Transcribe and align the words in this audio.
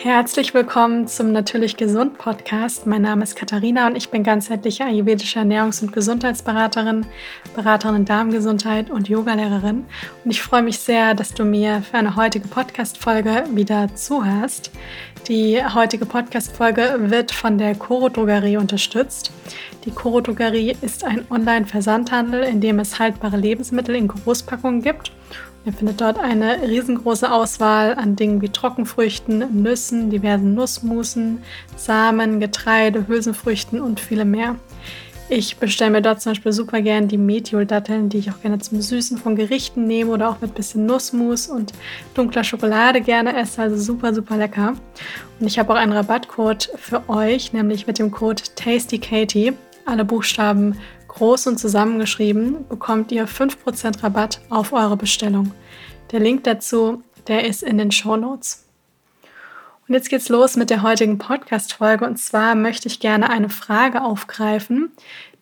Herzlich 0.00 0.54
willkommen 0.54 1.08
zum 1.08 1.32
Natürlich 1.32 1.76
Gesund 1.76 2.18
Podcast. 2.18 2.86
Mein 2.86 3.02
Name 3.02 3.24
ist 3.24 3.34
Katharina 3.34 3.88
und 3.88 3.96
ich 3.96 4.10
bin 4.10 4.22
ganzheitliche 4.22 4.84
ayurvedische 4.84 5.40
Ernährungs- 5.40 5.82
und 5.82 5.92
Gesundheitsberaterin, 5.92 7.04
Beraterin 7.56 7.96
in 7.96 8.04
Darmgesundheit 8.04 8.90
und 8.90 9.08
Yogalehrerin. 9.08 9.86
Und 10.24 10.30
ich 10.30 10.40
freue 10.40 10.62
mich 10.62 10.78
sehr, 10.78 11.16
dass 11.16 11.34
du 11.34 11.44
mir 11.44 11.82
für 11.82 11.98
eine 11.98 12.14
heutige 12.14 12.46
Podcast-Folge 12.46 13.46
wieder 13.54 13.92
zuhörst. 13.96 14.70
Die 15.26 15.60
heutige 15.64 16.06
Podcast-Folge 16.06 16.94
wird 17.10 17.32
von 17.32 17.58
der 17.58 17.74
Coro 17.74 18.08
Drogerie 18.08 18.56
unterstützt. 18.56 19.32
Die 19.84 19.90
Coro 19.90 20.20
Drogerie 20.20 20.76
ist 20.80 21.02
ein 21.02 21.26
Online-Versandhandel, 21.28 22.44
in 22.44 22.60
dem 22.60 22.78
es 22.78 23.00
haltbare 23.00 23.36
Lebensmittel 23.36 23.96
in 23.96 24.06
Großpackungen 24.06 24.80
gibt 24.80 25.10
Ihr 25.68 25.74
findet 25.74 26.00
dort 26.00 26.18
eine 26.18 26.62
riesengroße 26.62 27.30
Auswahl 27.30 27.94
an 27.94 28.16
Dingen 28.16 28.40
wie 28.40 28.48
Trockenfrüchten, 28.48 29.62
Nüssen, 29.62 30.08
diversen 30.08 30.54
Nussmusen, 30.54 31.42
Samen, 31.76 32.40
Getreide, 32.40 33.06
Hülsenfrüchten 33.06 33.78
und 33.78 34.00
viele 34.00 34.24
mehr. 34.24 34.56
Ich 35.28 35.58
bestelle 35.58 35.90
mir 35.90 36.00
dort 36.00 36.22
zum 36.22 36.32
Beispiel 36.32 36.52
super 36.52 36.80
gern 36.80 37.06
die 37.08 37.18
Mediol-Datteln, 37.18 38.08
die 38.08 38.16
ich 38.16 38.30
auch 38.30 38.40
gerne 38.40 38.60
zum 38.60 38.80
Süßen 38.80 39.18
von 39.18 39.36
Gerichten 39.36 39.86
nehme 39.86 40.10
oder 40.10 40.30
auch 40.30 40.40
mit 40.40 40.54
bisschen 40.54 40.86
Nussmus 40.86 41.48
und 41.48 41.74
dunkler 42.14 42.44
Schokolade 42.44 43.02
gerne 43.02 43.36
esse. 43.36 43.60
Also 43.60 43.76
super, 43.76 44.14
super 44.14 44.38
lecker. 44.38 44.72
Und 45.38 45.46
ich 45.46 45.58
habe 45.58 45.74
auch 45.74 45.76
einen 45.76 45.92
Rabattcode 45.92 46.70
für 46.76 47.06
euch, 47.10 47.52
nämlich 47.52 47.86
mit 47.86 47.98
dem 47.98 48.10
Code 48.10 48.42
TastyKatie. 48.56 49.52
Alle 49.84 50.06
Buchstaben 50.06 50.76
groß 51.18 51.48
und 51.48 51.58
zusammengeschrieben, 51.58 52.68
bekommt 52.68 53.10
ihr 53.10 53.26
5% 53.26 54.04
Rabatt 54.04 54.40
auf 54.50 54.72
eure 54.72 54.96
Bestellung. 54.96 55.52
Der 56.12 56.20
Link 56.20 56.44
dazu, 56.44 57.02
der 57.26 57.44
ist 57.44 57.64
in 57.64 57.76
den 57.76 57.90
Show 57.90 58.16
Notes. 58.16 58.64
Und 59.88 59.94
jetzt 59.94 60.10
geht's 60.10 60.28
los 60.28 60.54
mit 60.54 60.70
der 60.70 60.82
heutigen 60.82 61.18
Podcast-Folge. 61.18 62.06
Und 62.06 62.18
zwar 62.18 62.54
möchte 62.54 62.86
ich 62.86 63.00
gerne 63.00 63.30
eine 63.30 63.48
Frage 63.48 64.02
aufgreifen, 64.02 64.92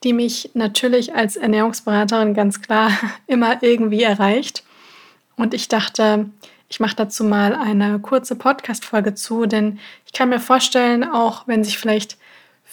die 0.02 0.14
mich 0.14 0.50
natürlich 0.54 1.14
als 1.14 1.36
Ernährungsberaterin 1.36 2.32
ganz 2.32 2.62
klar 2.62 2.90
immer 3.26 3.62
irgendwie 3.62 4.02
erreicht. 4.02 4.64
Und 5.36 5.52
ich 5.52 5.68
dachte, 5.68 6.30
ich 6.70 6.80
mache 6.80 6.96
dazu 6.96 7.22
mal 7.22 7.54
eine 7.54 7.98
kurze 7.98 8.34
Podcast-Folge 8.34 9.14
zu, 9.14 9.44
denn 9.44 9.78
ich 10.06 10.14
kann 10.14 10.30
mir 10.30 10.40
vorstellen, 10.40 11.04
auch 11.04 11.46
wenn 11.46 11.64
sich 11.64 11.76
vielleicht 11.76 12.16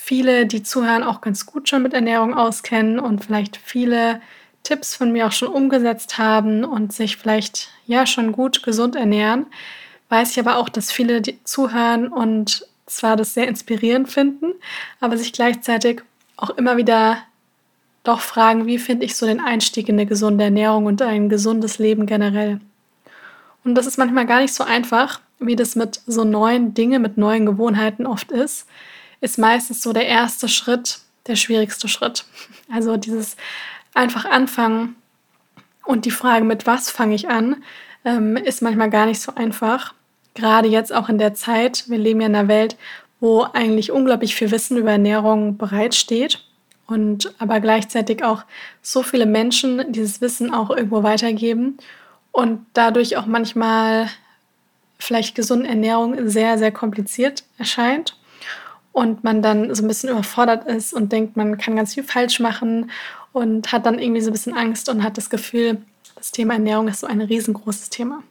viele, 0.04 0.46
die 0.46 0.64
zuhören, 0.64 1.02
auch 1.02 1.22
ganz 1.22 1.46
gut 1.46 1.70
schon 1.70 1.82
mit 1.82 1.94
Ernährung 1.94 2.34
auskennen 2.34 3.00
und 3.00 3.24
vielleicht 3.24 3.56
viele 3.56 4.20
Tipps 4.64 4.98
von 4.98 5.14
mir 5.14 5.28
auch 5.28 5.32
schon 5.32 5.48
umgesetzt 5.48 6.18
haben 6.18 6.66
und 6.66 6.92
sich 6.92 7.16
vielleicht 7.16 7.70
ja 7.88 8.06
schon 8.06 8.34
gut 8.34 8.64
gesund 8.64 8.98
ernähren, 8.98 9.46
weiß 10.10 10.32
ich 10.32 10.40
aber 10.40 10.58
auch, 10.58 10.68
dass 10.68 10.92
viele 10.92 11.22
zuhören 11.46 12.10
und 12.10 12.68
zwar 12.86 13.16
das 13.16 13.34
sehr 13.34 13.48
inspirierend 13.48 14.10
finden, 14.10 14.52
aber 15.00 15.18
sich 15.18 15.32
gleichzeitig 15.32 16.02
auch 16.36 16.50
immer 16.50 16.76
wieder 16.76 17.20
doch 18.04 18.20
fragen, 18.20 18.66
wie 18.66 18.80
finde 18.80 19.06
ich 19.06 19.16
so 19.16 19.26
den 19.26 19.40
Einstieg 19.40 19.88
in 19.88 19.96
eine 19.96 20.06
gesunde 20.06 20.44
Ernährung 20.44 20.86
und 20.86 21.02
ein 21.02 21.30
gesundes 21.30 21.80
Leben 21.80 22.08
generell. 22.08 22.60
Und 23.64 23.76
das 23.76 23.88
ist 23.88 23.98
manchmal 23.98 24.26
gar 24.26 24.42
nicht 24.42 24.54
so 24.54 24.66
einfach, 24.66 25.22
wie 25.40 25.56
das 25.56 25.78
mit 25.78 26.02
so 26.08 26.26
neuen 26.26 26.74
Dingen, 26.74 27.02
mit 27.02 27.16
neuen 27.16 27.46
Gewohnheiten 27.46 28.06
oft 28.06 28.34
ist 28.34 28.68
ist 29.24 29.38
meistens 29.38 29.82
so 29.82 29.94
der 29.94 30.06
erste 30.06 30.50
Schritt, 30.50 31.00
der 31.28 31.38
schwierigste 31.38 31.88
Schritt. 31.88 32.26
Also 32.70 32.98
dieses 32.98 33.38
einfach 33.94 34.26
anfangen 34.26 34.98
und 35.86 36.04
die 36.04 36.12
Frage, 36.12 36.44
mit 36.44 36.68
was 36.68 36.92
fange 36.92 37.16
ich 37.16 37.30
an, 37.30 37.64
ähm, 38.04 38.36
ist 38.36 38.62
manchmal 38.62 38.90
gar 38.90 39.06
nicht 39.06 39.22
so 39.22 39.34
einfach. 39.34 39.94
Gerade 40.34 40.68
jetzt 40.68 40.94
auch 40.94 41.08
in 41.08 41.20
der 41.20 41.34
Zeit, 41.36 41.86
wir 41.88 41.98
leben 41.98 42.20
ja 42.20 42.28
in 42.28 42.36
einer 42.36 42.50
Welt, 42.50 42.76
wo 43.22 43.44
eigentlich 43.54 43.94
unglaublich 43.94 44.36
viel 44.36 44.52
Wissen 44.52 44.76
über 44.76 44.92
Ernährung 44.92 45.56
bereitsteht 45.58 46.44
und 46.86 47.34
aber 47.40 47.62
gleichzeitig 47.62 48.26
auch 48.26 48.44
so 48.82 49.04
viele 49.04 49.26
Menschen 49.26 49.94
dieses 49.94 50.20
Wissen 50.20 50.54
auch 50.54 50.70
irgendwo 50.70 51.02
weitergeben 51.02 51.78
und 52.34 52.66
dadurch 52.74 53.16
auch 53.16 53.26
manchmal 53.26 54.10
vielleicht 55.00 55.34
gesunde 55.34 55.70
Ernährung 55.70 56.28
sehr, 56.28 56.58
sehr 56.58 56.74
kompliziert 56.74 57.46
erscheint 57.58 58.18
und 58.94 59.24
man 59.24 59.42
dann 59.42 59.74
so 59.76 59.84
ein 59.84 59.88
bisschen 59.88 60.12
überfordert 60.12 60.66
ist 60.66 60.94
und 60.94 61.12
denkt, 61.12 61.36
man 61.36 61.58
kann 61.58 61.76
ganz 61.76 61.96
viel 61.96 62.04
falsch 62.04 62.40
machen 62.40 62.92
und 63.34 63.72
hat 63.72 63.86
dann 63.86 64.00
irgendwie 64.00 64.22
so 64.22 64.30
ein 64.30 64.34
bisschen 64.34 64.56
Angst 64.56 64.88
und 64.88 65.04
hat 65.04 65.18
das 65.18 65.30
Gefühl, 65.30 65.82
das 66.16 66.32
Thema 66.32 66.54
Ernährung 66.54 66.88
ist 66.88 67.02
so 67.02 67.08
ein 67.08 67.20
riesengroßes 67.20 67.90
Thema. 67.90 68.24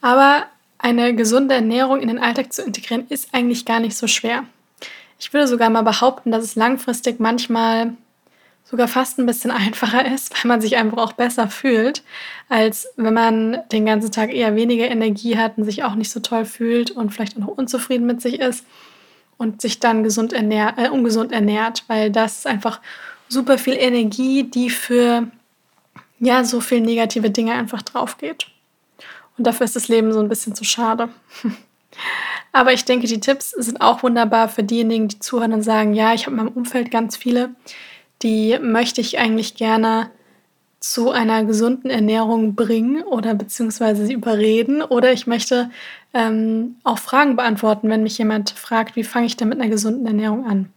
Aber 0.00 0.46
eine 0.78 1.14
gesunde 1.14 1.54
Ernährung 1.54 2.00
in 2.00 2.08
den 2.08 2.20
Alltag 2.20 2.52
zu 2.52 2.62
integrieren, 2.62 3.06
ist 3.08 3.34
eigentlich 3.34 3.66
gar 3.66 3.80
nicht 3.80 3.96
so 3.96 4.06
schwer. 4.06 4.44
Ich 5.18 5.32
würde 5.32 5.48
sogar 5.48 5.68
mal 5.68 5.82
behaupten, 5.82 6.30
dass 6.30 6.44
es 6.44 6.54
langfristig 6.54 7.20
manchmal 7.20 7.92
sogar 8.64 8.86
fast 8.86 9.18
ein 9.18 9.26
bisschen 9.26 9.50
einfacher 9.50 10.06
ist, 10.06 10.32
weil 10.32 10.48
man 10.48 10.60
sich 10.60 10.76
einfach 10.76 10.98
auch 10.98 11.12
besser 11.12 11.48
fühlt, 11.48 12.04
als 12.48 12.88
wenn 12.96 13.12
man 13.12 13.58
den 13.72 13.86
ganzen 13.86 14.12
Tag 14.12 14.32
eher 14.32 14.54
weniger 14.54 14.88
Energie 14.88 15.36
hat 15.36 15.58
und 15.58 15.64
sich 15.64 15.82
auch 15.82 15.96
nicht 15.96 16.12
so 16.12 16.20
toll 16.20 16.44
fühlt 16.44 16.92
und 16.92 17.10
vielleicht 17.12 17.36
auch 17.36 17.40
noch 17.40 17.58
unzufrieden 17.58 18.06
mit 18.06 18.22
sich 18.22 18.38
ist 18.38 18.64
und 19.40 19.62
sich 19.62 19.80
dann 19.80 20.04
gesund 20.04 20.34
ernähr 20.34 20.74
äh, 20.76 20.90
ungesund 20.90 21.32
ernährt, 21.32 21.84
weil 21.86 22.10
das 22.10 22.40
ist 22.40 22.46
einfach 22.46 22.78
super 23.26 23.56
viel 23.56 23.72
Energie, 23.72 24.42
die 24.42 24.68
für 24.68 25.28
ja 26.18 26.44
so 26.44 26.60
viel 26.60 26.82
negative 26.82 27.30
Dinge 27.30 27.54
einfach 27.54 27.80
drauf 27.80 28.18
geht. 28.18 28.48
Und 29.38 29.46
dafür 29.46 29.64
ist 29.64 29.76
das 29.76 29.88
Leben 29.88 30.12
so 30.12 30.20
ein 30.20 30.28
bisschen 30.28 30.54
zu 30.54 30.64
schade. 30.64 31.08
Aber 32.52 32.74
ich 32.74 32.84
denke, 32.84 33.06
die 33.06 33.20
Tipps 33.20 33.52
sind 33.52 33.80
auch 33.80 34.02
wunderbar 34.02 34.50
für 34.50 34.62
diejenigen, 34.62 35.08
die 35.08 35.20
zuhören 35.20 35.54
und 35.54 35.62
sagen, 35.62 35.94
ja, 35.94 36.12
ich 36.12 36.26
habe 36.26 36.36
in 36.36 36.44
meinem 36.44 36.54
Umfeld 36.54 36.90
ganz 36.90 37.16
viele, 37.16 37.54
die 38.20 38.58
möchte 38.60 39.00
ich 39.00 39.18
eigentlich 39.18 39.54
gerne 39.54 40.10
zu 40.80 41.10
einer 41.10 41.44
gesunden 41.44 41.90
Ernährung 41.90 42.54
bringen 42.54 43.02
oder 43.02 43.34
beziehungsweise 43.34 44.06
sie 44.06 44.14
überreden 44.14 44.82
oder 44.82 45.12
ich 45.12 45.26
möchte 45.26 45.70
ähm, 46.14 46.76
auch 46.84 46.98
Fragen 46.98 47.36
beantworten, 47.36 47.90
wenn 47.90 48.02
mich 48.02 48.16
jemand 48.16 48.50
fragt, 48.50 48.96
wie 48.96 49.04
fange 49.04 49.26
ich 49.26 49.36
denn 49.36 49.50
mit 49.50 49.60
einer 49.60 49.70
gesunden 49.70 50.06
Ernährung 50.06 50.46
an. 50.46 50.72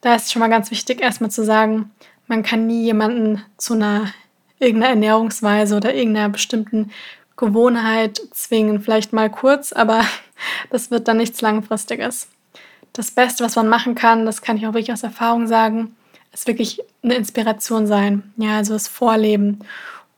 Da 0.00 0.16
ist 0.16 0.32
schon 0.32 0.40
mal 0.40 0.48
ganz 0.48 0.70
wichtig, 0.72 1.00
erstmal 1.00 1.30
zu 1.30 1.44
sagen, 1.44 1.90
man 2.26 2.42
kann 2.42 2.66
nie 2.66 2.82
jemanden 2.82 3.42
zu 3.56 3.74
einer 3.74 4.12
irgendeiner 4.58 4.94
Ernährungsweise 4.94 5.76
oder 5.76 5.94
irgendeiner 5.94 6.28
bestimmten 6.28 6.90
Gewohnheit 7.36 8.20
zwingen. 8.32 8.80
Vielleicht 8.80 9.12
mal 9.12 9.30
kurz, 9.30 9.72
aber 9.72 10.04
das 10.70 10.90
wird 10.90 11.08
dann 11.08 11.16
nichts 11.16 11.40
Langfristiges. 11.40 12.28
Das 12.92 13.12
Beste, 13.12 13.44
was 13.44 13.54
man 13.54 13.68
machen 13.68 13.94
kann, 13.94 14.26
das 14.26 14.42
kann 14.42 14.56
ich 14.56 14.66
auch 14.66 14.74
wirklich 14.74 14.92
aus 14.92 15.04
Erfahrung 15.04 15.46
sagen, 15.46 15.94
es 16.32 16.46
wirklich 16.46 16.80
eine 17.02 17.14
Inspiration 17.14 17.86
sein. 17.86 18.32
Ja, 18.36 18.56
also 18.56 18.74
das 18.74 18.88
Vorleben 18.88 19.60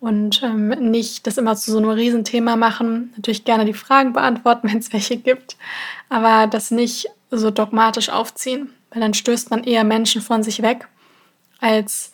und 0.00 0.42
ähm, 0.42 0.68
nicht 0.68 1.26
das 1.26 1.36
immer 1.36 1.56
zu 1.56 1.70
so 1.70 1.78
einem 1.78 1.90
Riesenthema 1.90 2.56
machen. 2.56 3.12
Natürlich 3.16 3.44
gerne 3.44 3.66
die 3.66 3.74
Fragen 3.74 4.12
beantworten, 4.12 4.68
wenn 4.70 4.78
es 4.78 4.92
welche 4.92 5.16
gibt, 5.16 5.56
aber 6.08 6.46
das 6.46 6.70
nicht 6.70 7.08
so 7.30 7.50
dogmatisch 7.50 8.08
aufziehen, 8.08 8.70
weil 8.90 9.00
dann 9.00 9.14
stößt 9.14 9.50
man 9.50 9.64
eher 9.64 9.84
Menschen 9.84 10.22
von 10.22 10.42
sich 10.42 10.62
weg, 10.62 10.88
als 11.60 12.12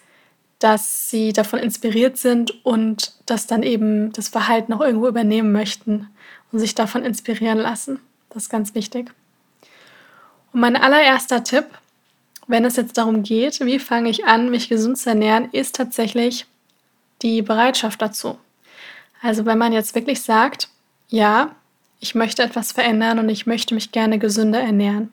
dass 0.58 1.10
sie 1.10 1.32
davon 1.32 1.58
inspiriert 1.58 2.16
sind 2.16 2.64
und 2.64 3.14
das 3.26 3.46
dann 3.46 3.62
eben 3.62 4.12
das 4.12 4.28
Verhalten 4.28 4.72
auch 4.72 4.80
irgendwo 4.80 5.06
übernehmen 5.06 5.52
möchten 5.52 6.08
und 6.50 6.58
sich 6.58 6.74
davon 6.74 7.04
inspirieren 7.04 7.58
lassen. 7.58 8.00
Das 8.30 8.44
ist 8.44 8.48
ganz 8.48 8.74
wichtig. 8.74 9.10
Und 10.52 10.60
mein 10.60 10.76
allererster 10.76 11.44
Tipp 11.44 11.66
wenn 12.46 12.64
es 12.64 12.76
jetzt 12.76 12.96
darum 12.96 13.22
geht, 13.22 13.60
wie 13.60 13.78
fange 13.78 14.08
ich 14.08 14.24
an, 14.24 14.50
mich 14.50 14.68
gesund 14.68 14.98
zu 14.98 15.10
ernähren, 15.10 15.48
ist 15.52 15.76
tatsächlich 15.76 16.46
die 17.22 17.42
Bereitschaft 17.42 18.00
dazu. 18.00 18.38
Also 19.22 19.46
wenn 19.46 19.58
man 19.58 19.72
jetzt 19.72 19.94
wirklich 19.94 20.22
sagt, 20.22 20.68
ja, 21.08 21.54
ich 22.00 22.14
möchte 22.14 22.42
etwas 22.42 22.72
verändern 22.72 23.18
und 23.18 23.28
ich 23.28 23.46
möchte 23.46 23.74
mich 23.74 23.90
gerne 23.92 24.18
gesünder 24.18 24.60
ernähren. 24.60 25.12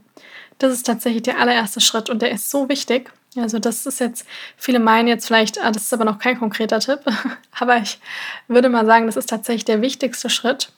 Das 0.60 0.74
ist 0.74 0.86
tatsächlich 0.86 1.24
der 1.24 1.40
allererste 1.40 1.82
Schritt 1.82 2.10
und 2.10 2.22
der 2.22 2.32
ist 2.32 2.50
so 2.50 2.70
wichtig. 2.70 3.12
Also 3.36 3.58
das 3.58 3.86
ist 3.86 4.00
jetzt, 4.00 4.28
viele 4.58 4.80
meinen 4.80 5.08
jetzt 5.08 5.26
vielleicht, 5.26 5.60
ah, 5.60 5.72
das 5.72 5.84
ist 5.84 5.94
aber 5.94 6.06
noch 6.06 6.20
kein 6.20 6.38
konkreter 6.38 6.80
Tipp, 6.80 7.00
aber 7.60 7.78
ich 7.78 8.00
würde 8.48 8.70
mal 8.70 8.86
sagen, 8.86 9.08
das 9.08 9.18
ist 9.18 9.30
tatsächlich 9.30 9.66
der 9.66 9.82
wichtigste 9.82 10.30
Schritt. 10.30 10.72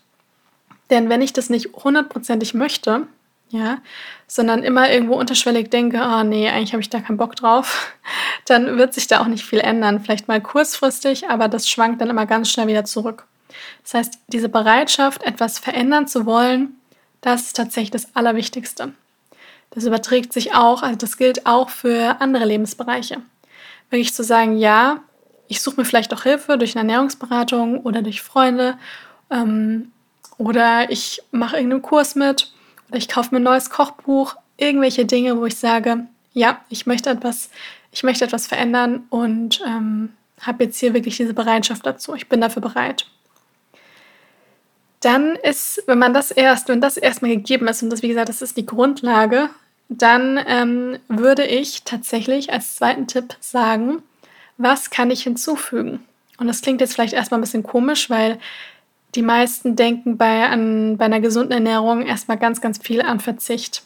Denn 0.90 1.10
wenn 1.10 1.22
ich 1.22 1.34
das 1.34 1.50
nicht 1.50 1.74
hundertprozentig 1.74 2.54
möchte, 2.54 3.08
ja, 3.50 3.80
sondern 4.28 4.64
immer 4.64 4.92
irgendwo 4.92 5.16
unterschwellig 5.16 5.70
denke, 5.70 6.02
oh 6.02 6.24
nee, 6.24 6.50
eigentlich 6.50 6.74
habe 6.74 6.82
ich 6.82 6.90
da 6.90 7.00
keinen 7.00 7.18
Bock 7.18 7.36
drauf, 7.36 7.94
dann 8.46 8.78
wird 8.78 8.94
sich 8.94 9.08
da 9.08 9.22
auch 9.22 9.28
nicht 9.28 9.46
viel 9.46 9.60
ändern. 9.60 10.02
Vielleicht 10.02 10.28
mal 10.28 10.42
kurzfristig, 10.42 11.30
aber 11.30 11.48
das 11.48 11.70
schwankt 11.70 12.02
dann 12.02 12.10
immer 12.10 12.26
ganz 12.26 12.50
schnell 12.50 12.68
wieder 12.68 12.86
zurück. 12.86 13.26
Das 13.84 13.94
heißt, 13.94 14.20
diese 14.28 14.50
Bereitschaft, 14.50 15.24
etwas 15.24 15.60
verändern 15.60 16.08
zu 16.08 16.26
wollen, 16.26 16.80
das 17.22 17.48
ist 17.48 17.56
tatsächlich 17.56 17.92
das 17.92 18.16
Allerwichtigste. 18.16 18.94
Das 19.72 19.84
überträgt 19.84 20.34
sich 20.34 20.54
auch, 20.54 20.84
also 20.84 20.96
das 20.96 21.18
gilt 21.18 21.46
auch 21.46 21.70
für 21.70 22.22
andere 22.22 22.46
Lebensbereiche. 22.46 23.22
Wirklich 23.90 24.14
zu 24.14 24.24
sagen, 24.24 24.58
ja, 24.58 25.02
ich 25.48 25.62
suche 25.62 25.82
mir 25.82 25.86
vielleicht 25.86 26.14
auch 26.14 26.24
Hilfe 26.24 26.58
durch 26.58 26.76
eine 26.76 26.82
Ernährungsberatung 26.82 27.82
oder 27.82 28.02
durch 28.02 28.22
Freunde 28.22 28.78
ähm, 29.30 29.92
oder 30.38 30.90
ich 30.90 31.22
mache 31.32 31.58
irgendeinen 31.58 31.82
Kurs 31.82 32.16
mit 32.16 32.52
ich 32.92 33.08
kaufe 33.08 33.30
mir 33.32 33.40
ein 33.40 33.44
neues 33.44 33.70
Kochbuch, 33.70 34.36
irgendwelche 34.58 35.06
Dinge, 35.06 35.38
wo 35.38 35.46
ich 35.46 35.58
sage, 35.58 36.06
ja, 36.34 36.62
ich 36.70 36.86
möchte 36.86 37.10
etwas, 37.10 37.50
ich 37.92 38.04
möchte 38.04 38.26
etwas 38.26 38.48
verändern 38.48 39.04
und 39.10 39.62
ähm, 39.66 40.14
habe 40.42 40.66
jetzt 40.66 40.80
hier 40.80 40.94
wirklich 40.94 41.18
diese 41.18 41.34
Bereitschaft 41.34 41.86
dazu. 41.86 42.14
Ich 42.16 42.30
bin 42.30 42.42
dafür 42.42 42.62
bereit. 42.62 43.08
Dann 45.00 45.36
ist, 45.36 45.84
wenn 45.88 46.00
man 46.00 46.14
das 46.14 46.32
erst, 46.32 46.68
wenn 46.68 46.82
das 46.82 46.98
erstmal 46.98 47.32
gegeben 47.32 47.68
ist, 47.68 47.84
und 47.84 47.90
das, 47.90 48.02
wie 48.02 48.08
gesagt, 48.08 48.30
das 48.30 48.42
ist 48.42 48.58
die 48.58 48.66
Grundlage, 48.66 49.50
dann 49.88 50.40
ähm, 50.48 50.98
würde 51.08 51.46
ich 51.46 51.84
tatsächlich 51.84 52.52
als 52.52 52.76
zweiten 52.76 53.08
Tipp 53.08 53.36
sagen, 53.40 54.02
was 54.58 54.90
kann 54.90 55.12
ich 55.12 55.24
hinzufügen? 55.24 56.04
Und 56.38 56.48
das 56.48 56.62
klingt 56.62 56.82
jetzt 56.82 56.94
vielleicht 56.94 57.14
erstmal 57.14 57.40
ein 57.40 57.44
bisschen 57.44 57.64
komisch, 57.64 58.10
weil 58.10 58.40
die 59.16 59.22
meisten 59.22 59.76
denken 59.76 60.18
bei, 60.18 60.48
an, 60.48 60.98
bei 60.98 61.06
einer 61.06 61.22
gesunden 61.22 61.52
Ernährung 61.52 62.02
erstmal 62.02 62.38
ganz, 62.38 62.62
ganz 62.62 62.78
viel 62.78 63.02
an 63.02 63.20
Verzicht. 63.20 63.84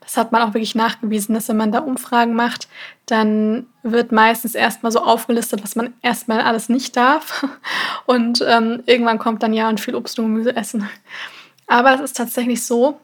Das 0.00 0.16
hat 0.16 0.30
man 0.30 0.42
auch 0.42 0.54
wirklich 0.54 0.76
nachgewiesen, 0.76 1.34
dass 1.34 1.48
wenn 1.48 1.56
man 1.56 1.72
da 1.72 1.80
Umfragen 1.80 2.34
macht, 2.34 2.68
dann 3.06 3.66
wird 3.82 4.12
meistens 4.12 4.54
erstmal 4.54 4.92
so 4.92 5.00
aufgelistet, 5.00 5.64
was 5.64 5.74
man 5.74 5.94
erstmal 6.00 6.40
alles 6.40 6.68
nicht 6.68 6.96
darf. 6.96 7.44
Und 8.06 8.44
ähm, 8.46 8.82
irgendwann 8.86 9.18
kommt 9.18 9.42
dann 9.42 9.52
ja 9.52 9.68
und 9.68 9.80
viel 9.80 9.96
Obst 9.96 10.18
und 10.20 10.26
Gemüse 10.26 10.54
essen. 10.54 10.88
Aber 11.66 11.92
es 11.94 12.00
ist 12.00 12.16
tatsächlich 12.16 12.64
so, 12.64 13.00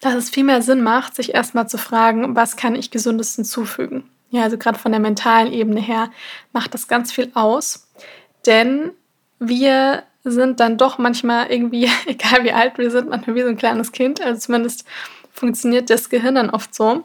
dass 0.00 0.14
es 0.14 0.28
viel 0.28 0.44
mehr 0.44 0.60
Sinn 0.60 0.82
macht, 0.82 1.14
sich 1.14 1.32
erstmal 1.32 1.66
zu 1.66 1.78
fragen, 1.78 2.36
was 2.36 2.56
kann 2.56 2.74
ich 2.74 2.90
Gesundes 2.90 3.36
hinzufügen. 3.36 4.04
Ja, 4.28 4.42
also 4.42 4.58
gerade 4.58 4.78
von 4.78 4.92
der 4.92 5.00
mentalen 5.00 5.50
Ebene 5.50 5.80
her 5.80 6.10
macht 6.52 6.74
das 6.74 6.88
ganz 6.88 7.10
viel 7.10 7.30
aus. 7.32 7.88
Denn 8.44 8.90
wir 9.38 10.02
sind 10.24 10.60
dann 10.60 10.78
doch 10.78 10.98
manchmal 10.98 11.50
irgendwie, 11.50 11.90
egal 12.06 12.44
wie 12.44 12.52
alt 12.52 12.78
wir 12.78 12.90
sind, 12.90 13.08
manchmal 13.08 13.36
wie 13.36 13.42
so 13.42 13.48
ein 13.48 13.56
kleines 13.56 13.92
Kind. 13.92 14.20
Also 14.20 14.40
zumindest 14.40 14.84
funktioniert 15.32 15.90
das 15.90 16.10
Gehirn 16.10 16.34
dann 16.34 16.50
oft 16.50 16.74
so. 16.74 17.04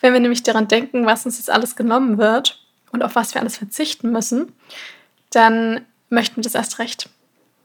Wenn 0.00 0.12
wir 0.12 0.20
nämlich 0.20 0.42
daran 0.42 0.68
denken, 0.68 1.06
was 1.06 1.26
uns 1.26 1.38
jetzt 1.38 1.50
alles 1.50 1.76
genommen 1.76 2.18
wird 2.18 2.64
und 2.90 3.02
auf 3.02 3.14
was 3.14 3.34
wir 3.34 3.40
alles 3.40 3.58
verzichten 3.58 4.10
müssen, 4.10 4.52
dann 5.30 5.82
möchten 6.08 6.36
wir 6.36 6.42
das 6.42 6.54
erst 6.54 6.78
recht. 6.78 7.08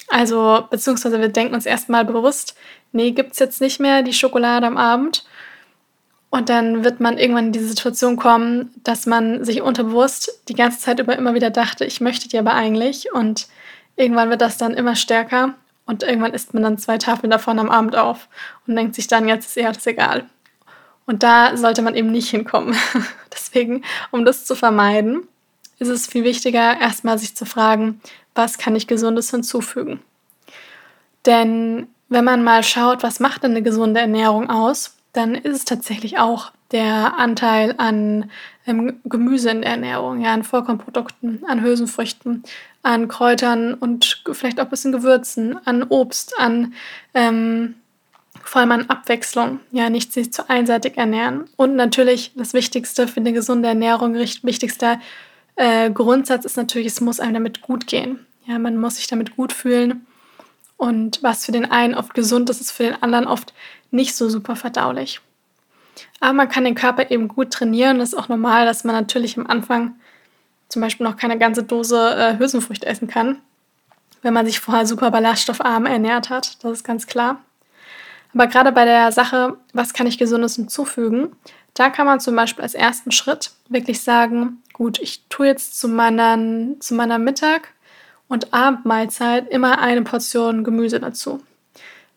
Also, 0.09 0.67
beziehungsweise 0.69 1.19
wir 1.19 1.29
denken 1.29 1.55
uns 1.55 1.65
erstmal 1.65 2.05
bewusst, 2.05 2.55
nee, 2.91 3.11
gibt 3.11 3.33
es 3.33 3.39
jetzt 3.39 3.61
nicht 3.61 3.79
mehr 3.79 4.03
die 4.03 4.13
Schokolade 4.13 4.67
am 4.67 4.77
Abend. 4.77 5.25
Und 6.29 6.49
dann 6.49 6.83
wird 6.83 6.99
man 6.99 7.17
irgendwann 7.17 7.47
in 7.47 7.51
diese 7.53 7.69
Situation 7.69 8.17
kommen, 8.17 8.71
dass 8.83 9.05
man 9.05 9.45
sich 9.45 9.61
unterbewusst 9.61 10.41
die 10.49 10.53
ganze 10.53 10.79
Zeit 10.79 10.99
über 10.99 11.15
immer 11.15 11.33
wieder 11.33 11.49
dachte, 11.49 11.85
ich 11.85 12.01
möchte 12.01 12.27
die 12.27 12.38
aber 12.38 12.53
eigentlich. 12.53 13.11
Und 13.13 13.47
irgendwann 13.95 14.30
wird 14.30 14.42
das 14.42 14.57
dann 14.57 14.74
immer 14.74 14.95
stärker 14.95 15.56
und 15.86 16.03
irgendwann 16.03 16.33
isst 16.33 16.53
man 16.53 16.63
dann 16.63 16.77
zwei 16.77 16.97
Tafeln 16.97 17.30
davon 17.30 17.59
am 17.59 17.69
Abend 17.69 17.95
auf 17.95 18.27
und 18.68 18.75
denkt 18.75 18.95
sich 18.95 19.07
dann, 19.07 19.27
jetzt 19.27 19.45
ist 19.45 19.57
eher 19.57 19.71
das 19.71 19.86
egal. 19.86 20.25
Und 21.06 21.21
da 21.21 21.56
sollte 21.56 21.81
man 21.81 21.95
eben 21.95 22.12
nicht 22.12 22.30
hinkommen. 22.30 22.75
Deswegen, 23.33 23.83
um 24.12 24.25
das 24.25 24.45
zu 24.45 24.56
vermeiden, 24.56 25.27
ist 25.77 25.89
es 25.89 26.07
viel 26.07 26.24
wichtiger, 26.24 26.80
erstmal 26.80 27.19
sich 27.19 27.36
zu 27.36 27.45
fragen, 27.45 28.01
was 28.33 28.57
kann 28.57 28.75
ich 28.75 28.88
Gesundes 28.88 29.30
hinzufügen. 29.30 30.00
Denn 31.25 31.88
wenn 32.09 32.24
man 32.24 32.44
mal 32.44 32.63
schaut, 32.63 33.03
was 33.03 33.19
macht 33.19 33.44
denn 33.44 33.51
eine 33.51 33.62
gesunde 33.62 34.00
Ernährung 34.00 34.50
aus, 34.50 34.95
dann 35.13 35.36
ist 35.36 35.56
es 35.56 35.65
tatsächlich 35.65 36.18
auch 36.19 36.51
der 36.71 37.18
Anteil 37.18 37.75
an 37.77 38.30
ähm, 38.68 39.00
Gemüse 39.06 39.50
in 39.50 39.62
der 39.62 39.71
Ernährung, 39.71 40.21
ja, 40.21 40.33
an 40.33 40.44
Vollkornprodukten, 40.44 41.44
an 41.48 41.62
Hülsenfrüchten, 41.62 42.44
an 42.85 43.07
Kräutern 43.07 43.73
und 43.73 44.23
vielleicht 44.31 44.59
auch 44.59 44.65
ein 44.65 44.69
bisschen 44.69 44.91
Gewürzen, 44.91 45.57
an 45.65 45.83
Obst, 45.83 46.39
an 46.39 46.73
ähm, 47.15 47.75
vor 48.43 48.61
allem 48.61 48.71
an 48.71 48.89
Abwechslung, 48.89 49.59
ja, 49.71 49.89
nicht 49.89 50.13
sich 50.13 50.31
zu 50.31 50.49
einseitig 50.49 50.97
ernähren. 50.97 51.45
Und 51.55 51.75
natürlich 51.75 52.31
das 52.35 52.53
Wichtigste 52.53 53.07
für 53.07 53.19
eine 53.19 53.33
gesunde 53.33 53.67
Ernährung, 53.67 54.13
wichtigster 54.13 54.99
äh, 55.55 55.89
Grundsatz 55.89 56.45
ist 56.45 56.57
natürlich, 56.57 56.87
es 56.87 57.01
muss 57.01 57.19
einem 57.19 57.33
damit 57.33 57.61
gut 57.61 57.87
gehen. 57.87 58.25
Ja, 58.45 58.59
man 58.59 58.77
muss 58.77 58.97
sich 58.97 59.07
damit 59.07 59.35
gut 59.35 59.51
fühlen. 59.51 60.05
Und 60.77 61.23
was 61.23 61.45
für 61.45 61.53
den 61.53 61.71
einen 61.71 61.95
oft 61.95 62.13
gesund 62.13 62.49
ist, 62.51 62.61
ist 62.61 62.71
für 62.71 62.83
den 62.83 63.01
anderen 63.01 63.25
oft 63.25 63.53
nicht 63.89 64.15
so 64.15 64.29
super 64.29 64.55
verdaulich. 64.55 65.21
Aber 66.19 66.33
man 66.33 66.49
kann 66.49 66.65
den 66.65 66.75
Körper 66.75 67.09
eben 67.09 67.29
gut 67.29 67.51
trainieren. 67.51 67.97
Das 67.97 68.09
ist 68.09 68.19
auch 68.19 68.29
normal, 68.29 68.65
dass 68.65 68.83
man 68.83 68.95
natürlich 68.95 69.39
am 69.39 69.47
Anfang 69.47 69.95
zum 70.75 70.81
Beispiel 70.81 71.06
noch 71.06 71.16
keine 71.16 71.38
ganze 71.38 71.63
Dose 71.63 71.98
äh, 71.98 72.38
Hülsenfrüchte 72.38 72.86
essen 72.86 73.07
kann, 73.07 73.39
wenn 74.24 74.33
man 74.33 74.45
sich 74.45 74.60
vorher 74.60 74.86
super 74.86 75.10
ballaststoffarm 75.10 75.86
ernährt 75.86 76.30
hat. 76.30 76.62
Das 76.66 76.74
ist 76.74 76.83
ganz 76.83 77.07
klar. 77.07 77.39
Aber 78.33 78.48
gerade 78.48 78.74
bei 78.74 78.83
der 78.83 79.13
Sache, 79.13 79.56
was 79.72 79.94
kann 79.94 80.06
ich 80.06 80.18
Gesundes 80.18 80.57
hinzufügen, 80.57 81.33
da 81.75 81.89
kann 81.89 82.06
man 82.06 82.19
zum 82.19 82.36
Beispiel 82.36 82.62
als 82.62 82.74
ersten 82.74 83.13
Schritt 83.13 83.51
wirklich 83.69 84.01
sagen, 84.01 84.62
gut, 84.74 85.00
ich 85.00 85.24
tue 85.30 85.48
jetzt 85.48 85.80
zu 85.80 85.88
meiner, 85.88 86.38
zu 86.81 86.94
meiner 86.94 87.19
Mittag- 87.19 87.69
und 88.27 88.54
Abendmahlzeit 88.54 89.50
immer 89.50 89.80
eine 89.80 90.01
Portion 90.01 90.66
Gemüse 90.66 91.00
dazu. 91.00 91.42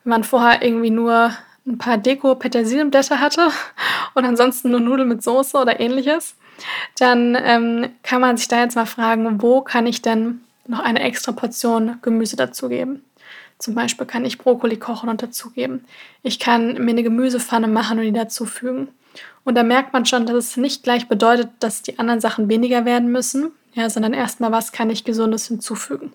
Wenn 0.02 0.10
man 0.10 0.24
vorher 0.24 0.64
irgendwie 0.64 0.90
nur 0.90 1.30
ein 1.64 1.78
paar 1.78 1.96
Deko-Petersilienblätter 1.96 3.20
hatte 3.20 3.50
und 4.14 4.24
ansonsten 4.24 4.72
nur 4.72 4.80
Nudeln 4.80 5.08
mit 5.08 5.22
Soße 5.22 5.56
oder 5.56 5.78
ähnliches, 5.78 6.34
dann 6.98 7.36
ähm, 7.40 7.90
kann 8.02 8.20
man 8.20 8.36
sich 8.36 8.48
da 8.48 8.60
jetzt 8.60 8.76
mal 8.76 8.86
fragen, 8.86 9.40
wo 9.42 9.60
kann 9.60 9.86
ich 9.86 10.02
denn 10.02 10.40
noch 10.66 10.80
eine 10.80 11.00
extra 11.00 11.32
Portion 11.32 11.98
Gemüse 12.02 12.36
dazugeben? 12.36 13.04
Zum 13.58 13.74
Beispiel 13.74 14.06
kann 14.06 14.24
ich 14.24 14.38
Brokkoli 14.38 14.76
kochen 14.76 15.08
und 15.08 15.22
dazugeben. 15.22 15.84
Ich 16.22 16.38
kann 16.38 16.74
mir 16.74 16.90
eine 16.90 17.02
Gemüsepfanne 17.02 17.66
machen 17.66 17.98
und 17.98 18.04
die 18.04 18.12
dazufügen. 18.12 18.88
Und 19.44 19.56
da 19.56 19.62
merkt 19.62 19.92
man 19.92 20.06
schon, 20.06 20.26
dass 20.26 20.36
es 20.36 20.56
nicht 20.56 20.84
gleich 20.84 21.08
bedeutet, 21.08 21.50
dass 21.58 21.82
die 21.82 21.98
anderen 21.98 22.20
Sachen 22.20 22.48
weniger 22.48 22.84
werden 22.84 23.10
müssen, 23.10 23.50
ja, 23.74 23.90
sondern 23.90 24.12
erstmal, 24.12 24.52
was 24.52 24.72
kann 24.72 24.90
ich 24.90 25.04
Gesundes 25.04 25.48
hinzufügen? 25.48 26.12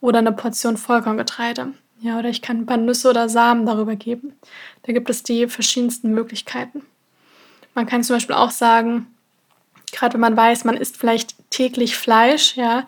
Oder 0.00 0.18
eine 0.18 0.32
Portion 0.32 0.76
Vollkorngetreide. 0.76 1.72
Ja, 2.00 2.18
oder 2.18 2.28
ich 2.28 2.42
kann 2.42 2.58
ein 2.58 2.66
paar 2.66 2.76
Nüsse 2.76 3.10
oder 3.10 3.28
Samen 3.28 3.66
darüber 3.66 3.96
geben. 3.96 4.34
Da 4.84 4.92
gibt 4.92 5.10
es 5.10 5.24
die 5.24 5.48
verschiedensten 5.48 6.12
Möglichkeiten. 6.12 6.82
Man 7.74 7.86
kann 7.86 8.04
zum 8.04 8.16
Beispiel 8.16 8.36
auch 8.36 8.52
sagen, 8.52 9.06
gerade 9.92 10.14
wenn 10.14 10.20
man 10.20 10.36
weiß, 10.36 10.64
man 10.64 10.76
isst 10.76 10.96
vielleicht 10.96 11.34
täglich 11.50 11.96
Fleisch, 11.96 12.56
ja, 12.56 12.86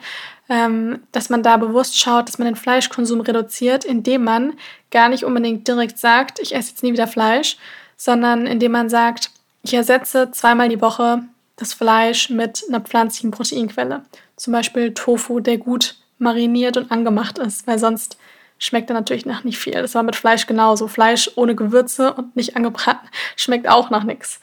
ähm, 0.48 1.00
dass 1.12 1.30
man 1.30 1.42
da 1.42 1.56
bewusst 1.56 1.98
schaut, 1.98 2.28
dass 2.28 2.38
man 2.38 2.46
den 2.46 2.56
Fleischkonsum 2.56 3.20
reduziert, 3.20 3.84
indem 3.84 4.24
man 4.24 4.54
gar 4.90 5.08
nicht 5.08 5.24
unbedingt 5.24 5.66
direkt 5.68 5.98
sagt, 5.98 6.40
ich 6.40 6.54
esse 6.54 6.70
jetzt 6.70 6.82
nie 6.82 6.92
wieder 6.92 7.06
Fleisch, 7.06 7.56
sondern 7.96 8.46
indem 8.46 8.72
man 8.72 8.88
sagt, 8.88 9.30
ich 9.62 9.74
ersetze 9.74 10.30
zweimal 10.32 10.68
die 10.68 10.80
Woche 10.80 11.22
das 11.56 11.74
Fleisch 11.74 12.30
mit 12.30 12.64
einer 12.68 12.80
pflanzlichen 12.80 13.30
Proteinquelle. 13.30 14.02
Zum 14.36 14.52
Beispiel 14.52 14.94
Tofu, 14.94 15.40
der 15.40 15.58
gut 15.58 15.96
mariniert 16.18 16.76
und 16.76 16.90
angemacht 16.90 17.38
ist, 17.38 17.66
weil 17.66 17.78
sonst 17.78 18.16
schmeckt 18.58 18.90
er 18.90 18.94
natürlich 18.94 19.26
nach 19.26 19.44
nicht 19.44 19.58
viel. 19.58 19.74
Das 19.74 19.94
war 19.94 20.02
mit 20.02 20.16
Fleisch 20.16 20.46
genauso. 20.46 20.88
Fleisch 20.88 21.30
ohne 21.36 21.54
Gewürze 21.54 22.12
und 22.12 22.36
nicht 22.36 22.56
angebraten 22.56 23.08
schmeckt 23.36 23.68
auch 23.68 23.90
nach 23.90 24.04
nichts. 24.04 24.40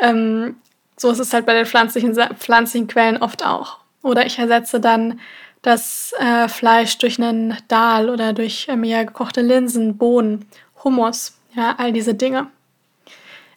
Ähm, 0.00 0.56
so 0.96 1.10
ist 1.10 1.18
es 1.18 1.32
halt 1.32 1.46
bei 1.46 1.54
den 1.54 1.66
pflanzlichen, 1.66 2.14
pflanzlichen 2.38 2.88
Quellen 2.88 3.18
oft 3.18 3.44
auch. 3.44 3.78
Oder 4.02 4.26
ich 4.26 4.38
ersetze 4.38 4.80
dann 4.80 5.20
das 5.62 6.14
äh, 6.18 6.48
Fleisch 6.48 6.96
durch 6.98 7.20
einen 7.20 7.56
Dahl 7.68 8.08
oder 8.08 8.32
durch 8.32 8.68
äh, 8.68 8.76
mir 8.76 9.04
gekochte 9.04 9.40
Linsen, 9.40 9.98
Bohnen, 9.98 10.46
Hummus, 10.84 11.36
ja, 11.54 11.74
all 11.78 11.92
diese 11.92 12.14
Dinge. 12.14 12.46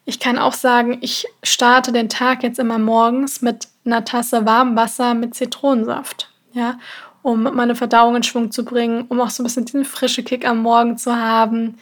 Ich 0.05 0.19
kann 0.19 0.39
auch 0.39 0.53
sagen, 0.53 0.97
ich 1.01 1.27
starte 1.43 1.91
den 1.91 2.09
Tag 2.09 2.41
jetzt 2.41 2.57
immer 2.57 2.79
morgens 2.79 3.43
mit 3.43 3.67
einer 3.85 4.05
Tasse 4.05 4.45
warmem 4.45 4.75
Wasser 4.75 5.13
mit 5.13 5.35
Zitronensaft, 5.35 6.31
ja, 6.53 6.79
um 7.21 7.43
meine 7.43 7.75
Verdauung 7.75 8.15
in 8.15 8.23
Schwung 8.23 8.51
zu 8.51 8.65
bringen, 8.65 9.05
um 9.09 9.21
auch 9.21 9.29
so 9.29 9.43
ein 9.43 9.45
bisschen 9.45 9.65
diesen 9.65 9.85
frischen 9.85 10.25
Kick 10.25 10.47
am 10.47 10.63
Morgen 10.63 10.97
zu 10.97 11.15
haben, 11.15 11.77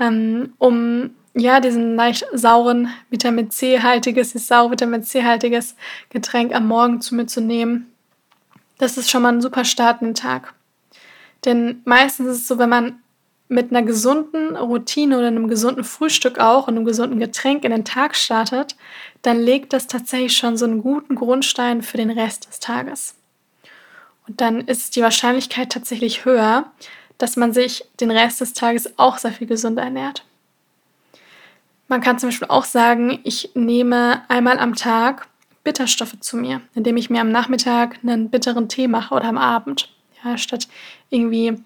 ähm, 0.00 0.54
um 0.56 1.10
ja, 1.38 1.60
diesen 1.60 1.96
leicht 1.96 2.24
sauren 2.32 2.88
Vitamin 3.10 3.50
C-haltiges, 3.50 4.32
dieses 4.32 4.48
sau 4.48 4.70
Vitamin 4.70 5.02
C-haltiges 5.02 5.76
Getränk 6.08 6.54
am 6.54 6.66
Morgen 6.66 7.02
zu 7.02 7.14
mir 7.14 7.26
zu 7.26 7.42
nehmen. 7.42 7.92
Das 8.78 8.96
ist 8.96 9.10
schon 9.10 9.22
mal 9.22 9.34
ein 9.34 9.42
super 9.42 9.64
Start 9.64 10.00
in 10.00 10.08
den 10.08 10.14
Tag. 10.14 10.54
Denn 11.44 11.82
meistens 11.84 12.28
ist 12.28 12.38
es 12.38 12.48
so, 12.48 12.58
wenn 12.58 12.70
man 12.70 13.02
mit 13.48 13.70
einer 13.70 13.82
gesunden 13.82 14.56
Routine 14.56 15.18
oder 15.18 15.28
einem 15.28 15.46
gesunden 15.46 15.84
Frühstück 15.84 16.38
auch 16.38 16.68
und 16.68 16.76
einem 16.76 16.86
gesunden 16.86 17.20
Getränk 17.20 17.64
in 17.64 17.70
den 17.70 17.84
Tag 17.84 18.16
startet, 18.16 18.74
dann 19.22 19.38
legt 19.38 19.74
das 19.74 19.86
tatsächlich 19.86 20.36
schon 20.36 20.56
so 20.56 20.64
einen 20.64 20.82
guten 20.82 21.14
Grundstein 21.14 21.82
für 21.82 21.98
den 21.98 22.10
Rest 22.10 22.48
des 22.48 22.60
Tages. 22.60 23.14
Und 24.26 24.40
dann 24.40 24.62
ist 24.62 24.96
die 24.96 25.02
Wahrscheinlichkeit 25.02 25.70
tatsächlich 25.70 26.24
höher, 26.24 26.72
dass 27.18 27.36
man 27.36 27.52
sich 27.52 27.84
den 28.00 28.10
Rest 28.10 28.40
des 28.40 28.54
Tages 28.54 28.98
auch 28.98 29.18
sehr 29.18 29.32
viel 29.32 29.46
gesünder 29.46 29.82
ernährt. 29.82 30.25
Man 31.88 32.00
kann 32.00 32.18
zum 32.18 32.30
Beispiel 32.30 32.48
auch 32.48 32.64
sagen, 32.64 33.20
ich 33.22 33.50
nehme 33.54 34.22
einmal 34.28 34.58
am 34.58 34.74
Tag 34.74 35.28
Bitterstoffe 35.62 36.18
zu 36.20 36.36
mir, 36.36 36.60
indem 36.74 36.96
ich 36.96 37.10
mir 37.10 37.20
am 37.20 37.30
Nachmittag 37.30 37.98
einen 38.02 38.30
bitteren 38.30 38.68
Tee 38.68 38.88
mache 38.88 39.14
oder 39.14 39.26
am 39.26 39.38
Abend. 39.38 39.92
Ja, 40.24 40.36
statt 40.38 40.68
irgendwie 41.10 41.58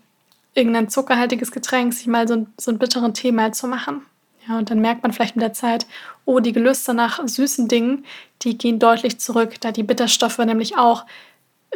irgendein 0.55 0.89
zuckerhaltiges 0.89 1.53
Getränk, 1.53 1.95
sich 1.95 2.07
mal 2.07 2.27
so, 2.29 2.47
so 2.59 2.71
einen 2.71 2.79
bitteren 2.79 3.15
Tee 3.15 3.33
mal 3.33 3.55
zu 3.55 3.67
machen. 3.67 4.03
Ja, 4.49 4.59
und 4.59 4.71
dann 4.71 4.81
merkt 4.81 5.03
man 5.03 5.12
vielleicht 5.12 5.37
mit 5.37 5.43
der 5.43 5.53
Zeit, 5.53 5.87
oh, 6.25 6.41
die 6.41 6.53
Gelüste 6.53 6.95
nach 6.95 7.21
süßen 7.27 7.69
Dingen, 7.69 8.05
die 8.43 8.57
gehen 8.57 8.79
deutlich 8.79 9.21
zurück, 9.21 9.61
da 9.61 9.71
die 9.71 9.83
Bitterstoffe 9.83 10.39
nämlich 10.39 10.77
auch 10.77 11.05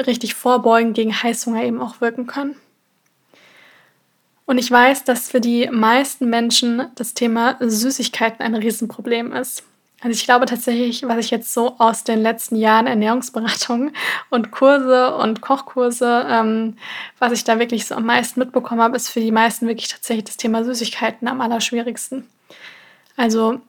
richtig 0.06 0.34
vorbeugend 0.34 0.94
gegen 0.94 1.22
Heißhunger 1.22 1.62
eben 1.62 1.80
auch 1.80 2.00
wirken 2.00 2.26
können. 2.26 2.56
Und 4.46 4.58
ich 4.58 4.70
weiß, 4.70 5.04
dass 5.04 5.30
für 5.30 5.40
die 5.40 5.68
meisten 5.70 6.28
Menschen 6.28 6.86
das 6.96 7.14
Thema 7.14 7.56
Süßigkeiten 7.60 8.44
ein 8.44 8.54
Riesenproblem 8.54 9.32
ist. 9.32 9.64
Also 10.04 10.18
ich 10.18 10.24
glaube 10.24 10.44
tatsächlich, 10.44 11.02
was 11.08 11.24
ich 11.24 11.30
jetzt 11.30 11.54
so 11.54 11.76
aus 11.78 12.04
den 12.04 12.20
letzten 12.20 12.56
Jahren 12.56 12.86
Ernährungsberatung 12.86 13.92
und 14.28 14.50
Kurse 14.50 15.14
und 15.16 15.40
Kochkurse, 15.40 16.26
ähm, 16.28 16.76
was 17.18 17.32
ich 17.32 17.44
da 17.44 17.58
wirklich 17.58 17.86
so 17.86 17.94
am 17.94 18.04
meisten 18.04 18.40
mitbekommen 18.40 18.82
habe, 18.82 18.96
ist 18.96 19.08
für 19.08 19.20
die 19.20 19.32
meisten 19.32 19.66
wirklich 19.66 19.88
tatsächlich 19.88 20.24
das 20.24 20.36
Thema 20.36 20.62
Süßigkeiten 20.62 21.26
am 21.26 21.40
allerschwierigsten. 21.40 22.28
Also 23.16 23.62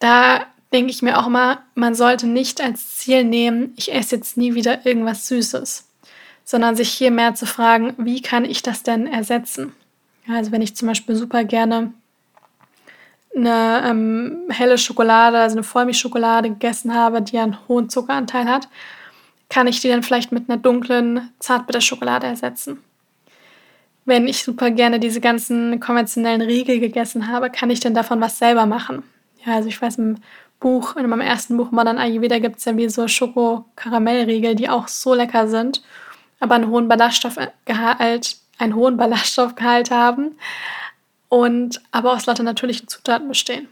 da 0.00 0.46
denke 0.72 0.90
ich 0.90 1.02
mir 1.02 1.18
auch 1.18 1.28
immer, 1.28 1.62
man 1.76 1.94
sollte 1.94 2.26
nicht 2.26 2.60
als 2.60 2.96
Ziel 2.96 3.22
nehmen, 3.22 3.74
ich 3.76 3.92
esse 3.92 4.16
jetzt 4.16 4.36
nie 4.36 4.54
wieder 4.54 4.84
irgendwas 4.86 5.28
Süßes, 5.28 5.87
sondern 6.48 6.76
sich 6.76 6.88
hier 6.88 7.10
mehr 7.10 7.34
zu 7.34 7.44
fragen, 7.44 7.92
wie 7.98 8.22
kann 8.22 8.46
ich 8.46 8.62
das 8.62 8.82
denn 8.82 9.06
ersetzen? 9.06 9.74
Also 10.26 10.50
wenn 10.50 10.62
ich 10.62 10.74
zum 10.74 10.88
Beispiel 10.88 11.14
super 11.14 11.44
gerne 11.44 11.92
eine 13.36 13.82
ähm, 13.84 14.46
helle 14.48 14.78
Schokolade, 14.78 15.36
also 15.36 15.56
eine 15.56 15.62
Vollmilchschokolade 15.62 16.48
gegessen 16.48 16.94
habe, 16.94 17.20
die 17.20 17.36
einen 17.36 17.58
hohen 17.68 17.90
Zuckeranteil 17.90 18.46
hat, 18.46 18.66
kann 19.50 19.66
ich 19.66 19.80
die 19.80 19.88
dann 19.88 20.02
vielleicht 20.02 20.32
mit 20.32 20.48
einer 20.48 20.56
dunklen 20.56 21.30
Zartbitterschokolade 21.38 22.26
ersetzen. 22.26 22.82
Wenn 24.06 24.26
ich 24.26 24.42
super 24.42 24.70
gerne 24.70 24.98
diese 24.98 25.20
ganzen 25.20 25.80
konventionellen 25.80 26.40
Riegel 26.40 26.80
gegessen 26.80 27.28
habe, 27.28 27.50
kann 27.50 27.68
ich 27.68 27.80
dann 27.80 27.92
davon 27.92 28.22
was 28.22 28.38
selber 28.38 28.64
machen. 28.64 29.02
Ja, 29.44 29.56
also 29.56 29.68
ich 29.68 29.82
weiß, 29.82 29.98
im 29.98 30.16
Buch, 30.60 30.96
in 30.96 31.06
meinem 31.10 31.20
ersten 31.20 31.58
Buch 31.58 31.72
Modern 31.72 31.98
Ayurveda 31.98 32.38
gibt 32.38 32.56
es 32.56 32.64
ja 32.64 32.74
wie 32.74 32.88
so 32.88 33.06
Schoko-Karamellriegel, 33.06 34.54
die 34.54 34.70
auch 34.70 34.88
so 34.88 35.12
lecker 35.12 35.46
sind, 35.46 35.82
aber 36.40 36.54
einen 36.54 36.68
hohen 36.68 36.88
Ballaststoffgehalt, 36.88 38.36
einen 38.58 38.74
hohen 38.74 38.96
Ballaststoffgehalt 38.96 39.90
haben 39.90 40.36
und 41.28 41.80
aber 41.90 42.12
aus 42.12 42.26
lauter 42.26 42.42
natürlichen 42.42 42.88
Zutaten 42.88 43.28
bestehen. 43.28 43.68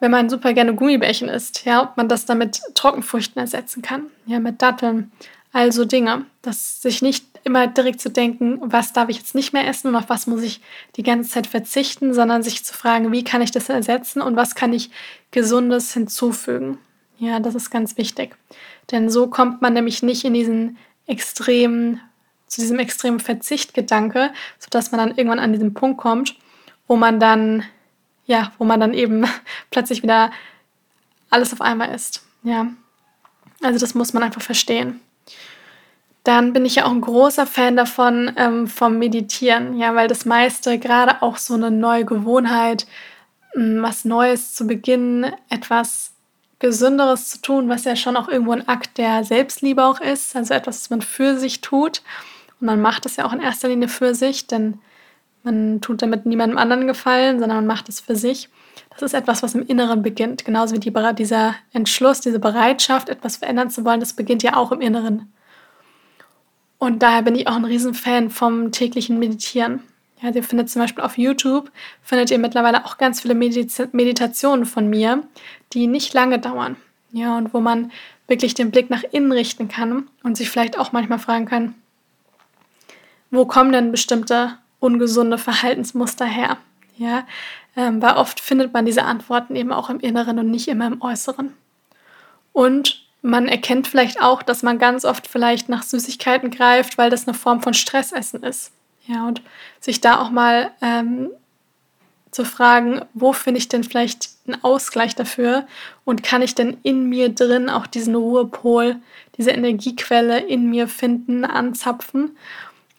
Wenn 0.00 0.10
man 0.10 0.28
super 0.28 0.52
gerne 0.52 0.74
Gummibärchen 0.74 1.28
isst, 1.28 1.64
ja, 1.64 1.82
ob 1.82 1.96
man 1.96 2.08
das 2.08 2.26
dann 2.26 2.38
mit 2.38 2.60
Trockenfrüchten 2.74 3.40
ersetzen 3.40 3.82
kann, 3.82 4.06
ja, 4.26 4.40
mit 4.40 4.60
Datteln, 4.60 5.12
also 5.52 5.84
Dinge, 5.84 6.24
dass 6.40 6.82
sich 6.82 7.02
nicht 7.02 7.24
immer 7.44 7.66
direkt 7.66 8.00
zu 8.00 8.10
denken, 8.10 8.58
was 8.62 8.92
darf 8.92 9.08
ich 9.08 9.18
jetzt 9.18 9.34
nicht 9.34 9.52
mehr 9.52 9.66
essen 9.66 9.88
und 9.88 9.96
auf 9.96 10.08
was 10.08 10.26
muss 10.26 10.42
ich 10.42 10.60
die 10.96 11.02
ganze 11.02 11.30
Zeit 11.30 11.46
verzichten, 11.46 12.14
sondern 12.14 12.42
sich 12.42 12.64
zu 12.64 12.74
fragen, 12.74 13.12
wie 13.12 13.24
kann 13.24 13.42
ich 13.42 13.50
das 13.50 13.68
ersetzen 13.68 14.22
und 14.22 14.34
was 14.34 14.54
kann 14.54 14.72
ich 14.72 14.90
Gesundes 15.30 15.92
hinzufügen. 15.92 16.78
Ja, 17.18 17.38
das 17.38 17.54
ist 17.54 17.70
ganz 17.70 17.96
wichtig. 17.98 18.34
Denn 18.90 19.10
so 19.10 19.28
kommt 19.28 19.62
man 19.62 19.74
nämlich 19.74 20.02
nicht 20.02 20.24
in 20.24 20.34
diesen 20.34 20.78
extremen 21.06 22.00
zu 22.46 22.60
diesem 22.60 22.78
extremen 22.78 23.18
Verzichtgedanke, 23.18 24.30
sodass 24.58 24.92
man 24.92 24.98
dann 24.98 25.16
irgendwann 25.16 25.38
an 25.38 25.52
diesen 25.52 25.72
Punkt 25.72 25.98
kommt, 25.98 26.36
wo 26.86 26.96
man 26.96 27.18
dann, 27.18 27.64
ja, 28.26 28.52
wo 28.58 28.64
man 28.64 28.78
dann 28.78 28.92
eben 28.92 29.24
plötzlich 29.70 30.02
wieder 30.02 30.30
alles 31.30 31.52
auf 31.52 31.62
einmal 31.62 31.94
isst. 31.94 32.22
Ja. 32.42 32.66
Also 33.62 33.78
das 33.78 33.94
muss 33.94 34.12
man 34.12 34.22
einfach 34.22 34.42
verstehen. 34.42 35.00
Dann 36.24 36.52
bin 36.52 36.66
ich 36.66 36.76
ja 36.76 36.84
auch 36.84 36.90
ein 36.90 37.00
großer 37.00 37.46
Fan 37.46 37.74
davon, 37.76 38.32
ähm, 38.36 38.68
vom 38.68 38.98
Meditieren, 38.98 39.78
ja, 39.78 39.94
weil 39.94 40.06
das 40.06 40.24
meiste, 40.24 40.78
gerade 40.78 41.22
auch 41.22 41.36
so 41.38 41.54
eine 41.54 41.70
neue 41.70 42.04
Gewohnheit, 42.04 42.86
was 43.54 44.04
Neues 44.04 44.54
zu 44.54 44.66
beginnen, 44.66 45.32
etwas 45.48 46.11
Gesünderes 46.62 47.28
zu 47.28 47.42
tun, 47.42 47.68
was 47.68 47.84
ja 47.84 47.96
schon 47.96 48.16
auch 48.16 48.28
irgendwo 48.28 48.52
ein 48.52 48.68
Akt 48.68 48.96
der 48.96 49.24
Selbstliebe 49.24 49.84
auch 49.84 50.00
ist, 50.00 50.36
also 50.36 50.54
etwas, 50.54 50.80
was 50.80 50.90
man 50.90 51.02
für 51.02 51.36
sich 51.36 51.60
tut. 51.60 52.02
Und 52.60 52.66
man 52.68 52.80
macht 52.80 53.04
es 53.04 53.16
ja 53.16 53.24
auch 53.26 53.32
in 53.32 53.40
erster 53.40 53.66
Linie 53.66 53.88
für 53.88 54.14
sich, 54.14 54.46
denn 54.46 54.78
man 55.42 55.80
tut 55.80 56.02
damit 56.02 56.24
niemandem 56.24 56.58
anderen 56.58 56.86
gefallen, 56.86 57.40
sondern 57.40 57.58
man 57.58 57.66
macht 57.66 57.88
es 57.88 57.98
für 57.98 58.14
sich. 58.14 58.48
Das 58.90 59.02
ist 59.02 59.14
etwas, 59.14 59.42
was 59.42 59.56
im 59.56 59.66
Inneren 59.66 60.04
beginnt. 60.04 60.44
Genauso 60.44 60.76
wie 60.76 60.78
die, 60.78 60.92
dieser 61.18 61.56
Entschluss, 61.72 62.20
diese 62.20 62.38
Bereitschaft, 62.38 63.08
etwas 63.08 63.38
verändern 63.38 63.68
zu 63.68 63.84
wollen, 63.84 63.98
das 63.98 64.12
beginnt 64.12 64.44
ja 64.44 64.54
auch 64.54 64.70
im 64.70 64.80
Inneren. 64.80 65.32
Und 66.78 67.02
daher 67.02 67.22
bin 67.22 67.34
ich 67.34 67.48
auch 67.48 67.56
ein 67.56 67.64
Riesenfan 67.64 68.30
vom 68.30 68.70
täglichen 68.70 69.18
Meditieren. 69.18 69.82
Ja, 70.22 70.30
ihr 70.30 70.42
findet 70.44 70.70
zum 70.70 70.80
Beispiel 70.80 71.02
auf 71.02 71.18
YouTube, 71.18 71.70
findet 72.00 72.30
ihr 72.30 72.38
mittlerweile 72.38 72.84
auch 72.84 72.96
ganz 72.96 73.20
viele 73.20 73.34
Medita 73.34 73.88
Meditationen 73.92 74.66
von 74.66 74.88
mir, 74.88 75.24
die 75.72 75.88
nicht 75.88 76.14
lange 76.14 76.38
dauern. 76.38 76.76
Ja, 77.10 77.36
und 77.36 77.52
wo 77.52 77.60
man 77.60 77.90
wirklich 78.28 78.54
den 78.54 78.70
Blick 78.70 78.88
nach 78.88 79.02
innen 79.10 79.32
richten 79.32 79.68
kann 79.68 80.08
und 80.22 80.36
sich 80.36 80.48
vielleicht 80.48 80.78
auch 80.78 80.92
manchmal 80.92 81.18
fragen 81.18 81.46
kann, 81.46 81.74
wo 83.30 83.46
kommen 83.46 83.72
denn 83.72 83.90
bestimmte 83.90 84.58
ungesunde 84.78 85.38
Verhaltensmuster 85.38 86.24
her? 86.24 86.56
Ja, 86.96 87.26
ähm, 87.76 88.00
weil 88.00 88.14
oft 88.14 88.38
findet 88.38 88.72
man 88.72 88.86
diese 88.86 89.04
Antworten 89.04 89.56
eben 89.56 89.72
auch 89.72 89.90
im 89.90 90.00
Inneren 90.00 90.38
und 90.38 90.50
nicht 90.50 90.68
immer 90.68 90.86
im 90.86 91.02
Äußeren. 91.02 91.52
Und 92.52 93.02
man 93.22 93.48
erkennt 93.48 93.88
vielleicht 93.88 94.22
auch, 94.22 94.42
dass 94.42 94.62
man 94.62 94.78
ganz 94.78 95.04
oft 95.04 95.26
vielleicht 95.26 95.68
nach 95.68 95.82
Süßigkeiten 95.82 96.50
greift, 96.50 96.98
weil 96.98 97.10
das 97.10 97.26
eine 97.26 97.34
Form 97.34 97.62
von 97.62 97.74
Stressessen 97.74 98.42
ist. 98.42 98.72
Ja, 99.06 99.26
und 99.26 99.42
sich 99.80 100.00
da 100.00 100.20
auch 100.20 100.30
mal 100.30 100.70
ähm, 100.80 101.30
zu 102.30 102.44
fragen, 102.44 103.02
wo 103.14 103.32
finde 103.32 103.58
ich 103.58 103.68
denn 103.68 103.84
vielleicht 103.84 104.30
einen 104.46 104.62
Ausgleich 104.62 105.14
dafür 105.14 105.66
und 106.04 106.22
kann 106.22 106.42
ich 106.42 106.54
denn 106.54 106.78
in 106.82 107.08
mir 107.08 107.28
drin 107.28 107.68
auch 107.68 107.86
diesen 107.86 108.14
Ruhepol, 108.14 108.96
diese 109.36 109.50
Energiequelle 109.50 110.38
in 110.40 110.70
mir 110.70 110.88
finden, 110.88 111.44
anzapfen 111.44 112.36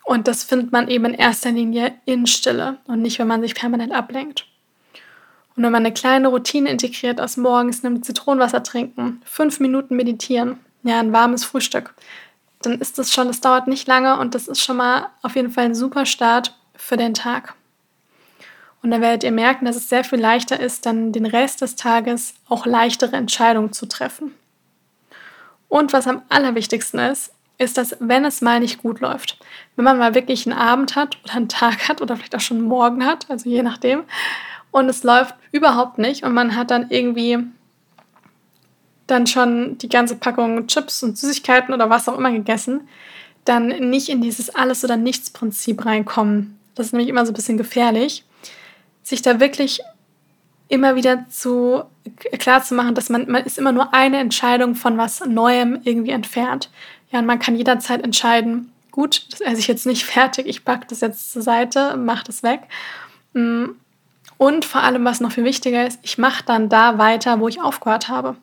und 0.04 0.28
das 0.28 0.44
findet 0.44 0.72
man 0.72 0.90
eben 0.90 1.06
in 1.06 1.14
erster 1.14 1.52
Linie 1.52 1.94
in 2.06 2.28
Stille 2.28 2.78
und 2.86 3.02
nicht, 3.02 3.20
wenn 3.20 3.28
man 3.28 3.42
sich 3.42 3.56
permanent 3.56 3.94
ablenkt. 3.94 4.46
Und 5.56 5.64
wenn 5.64 5.72
man 5.72 5.86
eine 5.86 5.94
kleine 5.94 6.28
Routine 6.28 6.70
integriert 6.70 7.22
aus 7.22 7.38
morgens 7.38 7.86
einem 7.86 8.04
Zitronenwasser 8.04 8.64
trinken, 8.64 9.22
fünf 9.24 9.60
Minuten 9.60 9.96
meditieren, 9.96 10.60
ja, 10.84 11.00
ein 11.00 11.14
warmes 11.14 11.46
Frühstück, 11.46 11.94
dann 12.66 12.80
ist 12.80 13.00
das 13.00 13.14
schon, 13.14 13.28
das 13.28 13.42
dauert 13.42 13.68
nicht 13.68 13.88
lange 13.88 14.18
und 14.20 14.36
das 14.36 14.48
ist 14.48 14.62
schon 14.62 14.78
mal 14.78 15.08
auf 15.22 15.36
jeden 15.36 15.52
Fall 15.52 15.66
ein 15.66 15.76
super 15.76 16.06
Start 16.06 16.56
für 16.76 16.98
den 16.98 17.14
Tag. 17.14 17.56
Und 18.82 18.92
dann 18.92 19.02
werdet 19.02 19.24
ihr 19.24 19.32
merken, 19.32 19.66
dass 19.66 19.78
es 19.78 19.88
sehr 19.88 20.04
viel 20.04 20.20
leichter 20.20 20.60
ist, 20.60 20.86
dann 20.86 21.14
den 21.14 21.26
Rest 21.26 21.62
des 21.62 21.76
Tages 21.76 22.34
auch 22.50 22.66
leichtere 22.66 23.16
Entscheidungen 23.16 23.72
zu 23.72 23.86
treffen. 23.86 24.34
Und 25.70 25.94
was 25.94 26.06
am 26.06 26.22
allerwichtigsten 26.30 27.00
ist, 27.00 27.34
ist, 27.58 27.78
dass 27.78 27.96
wenn 28.00 28.26
es 28.26 28.42
mal 28.42 28.60
nicht 28.60 28.82
gut 28.82 29.00
läuft, 29.00 29.38
wenn 29.76 29.86
man 29.86 29.98
mal 29.98 30.14
wirklich 30.14 30.46
einen 30.46 30.58
Abend 30.58 30.96
hat 30.96 31.18
oder 31.24 31.36
einen 31.36 31.50
Tag 31.50 31.88
hat 31.88 32.02
oder 32.02 32.18
vielleicht 32.18 32.36
auch 32.36 32.42
schon 32.42 32.58
einen 32.58 32.68
Morgen 32.68 33.06
hat, 33.06 33.30
also 33.30 33.50
je 33.50 33.64
nachdem, 33.64 34.04
und 34.72 34.90
es 34.90 35.04
läuft 35.04 35.36
überhaupt 35.52 35.98
nicht 35.98 36.24
und 36.24 36.34
man 36.34 36.56
hat 36.56 36.72
dann 36.72 36.90
irgendwie 36.90 37.40
dann 39.14 39.28
schon 39.28 39.78
die 39.78 39.90
ganze 39.90 40.16
Packung 40.16 40.68
Chips 40.68 41.04
und 41.04 41.18
Süßigkeiten 41.18 41.74
oder 41.74 41.90
was 41.90 42.10
auch 42.10 42.18
immer 42.18 42.32
gegessen, 42.32 42.88
dann 43.46 43.68
nicht 43.90 44.10
in 44.10 44.22
dieses 44.22 44.54
Alles- 44.54 44.84
oder 44.84 44.98
Nichts-Prinzip 44.98 45.86
reinkommen. 45.86 46.60
Das 46.76 46.88
ist 46.88 46.94
nämlich 46.94 47.10
immer 47.10 47.26
so 47.26 47.32
ein 47.32 47.36
bisschen 47.36 47.58
gefährlich, 47.58 48.24
sich 49.04 49.22
da 49.22 49.40
wirklich 49.40 49.82
immer 50.70 50.96
wieder 50.96 51.26
zu 51.30 51.84
klar 52.40 52.64
zu 52.64 52.74
machen, 52.74 52.96
dass 52.96 53.10
man, 53.10 53.30
man 53.30 53.44
ist 53.44 53.58
immer 53.58 53.72
nur 53.72 53.94
eine 53.94 54.18
Entscheidung 54.18 54.76
von 54.76 54.98
was 54.98 55.26
Neuem 55.26 55.80
irgendwie 55.84 56.12
entfernt. 56.12 56.70
Ja, 57.12 57.20
und 57.20 57.26
man 57.26 57.40
kann 57.40 57.56
jederzeit 57.56 58.04
entscheiden, 58.04 58.72
gut, 58.92 59.28
das 59.32 59.42
esse 59.42 59.60
ich 59.60 59.68
jetzt 59.68 59.86
nicht 59.86 60.06
fertig, 60.06 60.48
ich 60.48 60.66
packe 60.66 60.88
das 60.88 61.02
jetzt 61.02 61.32
zur 61.32 61.42
Seite, 61.42 61.96
mache 61.98 62.26
das 62.26 62.44
weg. 62.44 62.62
Mm, 63.34 63.66
und 64.38 64.66
vor 64.66 64.82
allem, 64.82 65.06
was 65.06 65.20
noch 65.20 65.32
viel 65.32 65.44
wichtiger 65.44 65.86
ist, 65.86 66.00
ich 66.02 66.18
mache 66.18 66.44
dann 66.46 66.70
da 66.70 66.98
weiter, 66.98 67.40
wo 67.40 67.48
ich 67.48 67.62
aufgehört 67.62 68.10
habe. 68.10 68.36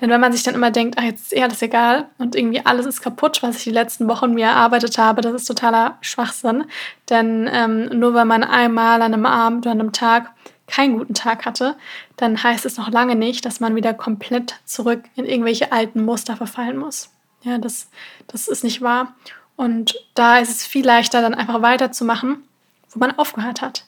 Denn 0.00 0.10
wenn 0.10 0.20
man 0.20 0.32
sich 0.32 0.42
dann 0.42 0.54
immer 0.54 0.70
denkt, 0.70 0.96
ach, 0.98 1.04
jetzt 1.04 1.32
ist 1.32 1.36
eh 1.36 1.42
alles 1.42 1.62
egal 1.62 2.08
und 2.18 2.36
irgendwie 2.36 2.64
alles 2.64 2.84
ist 2.84 3.00
kaputt, 3.00 3.42
was 3.42 3.56
ich 3.56 3.64
die 3.64 3.70
letzten 3.70 4.08
Wochen 4.08 4.34
mir 4.34 4.46
erarbeitet 4.46 4.98
habe, 4.98 5.22
das 5.22 5.32
ist 5.32 5.46
totaler 5.46 5.96
Schwachsinn. 6.02 6.64
Denn 7.08 7.48
ähm, 7.50 7.86
nur 7.98 8.12
weil 8.12 8.26
man 8.26 8.44
einmal 8.44 9.00
an 9.00 9.14
einem 9.14 9.24
Abend 9.24 9.64
oder 9.64 9.72
an 9.72 9.80
einem 9.80 9.92
Tag 9.92 10.32
keinen 10.66 10.98
guten 10.98 11.14
Tag 11.14 11.46
hatte, 11.46 11.76
dann 12.16 12.42
heißt 12.42 12.66
es 12.66 12.76
noch 12.76 12.90
lange 12.90 13.14
nicht, 13.14 13.44
dass 13.46 13.60
man 13.60 13.74
wieder 13.74 13.94
komplett 13.94 14.56
zurück 14.64 15.04
in 15.14 15.24
irgendwelche 15.24 15.72
alten 15.72 16.04
Muster 16.04 16.36
verfallen 16.36 16.76
muss. 16.76 17.10
Ja, 17.42 17.58
das, 17.58 17.88
das 18.26 18.48
ist 18.48 18.64
nicht 18.64 18.82
wahr. 18.82 19.14
Und 19.54 19.94
da 20.14 20.38
ist 20.38 20.50
es 20.50 20.66
viel 20.66 20.84
leichter, 20.84 21.22
dann 21.22 21.34
einfach 21.34 21.62
weiterzumachen, 21.62 22.42
wo 22.90 22.98
man 22.98 23.16
aufgehört 23.18 23.62
hat. 23.62 23.86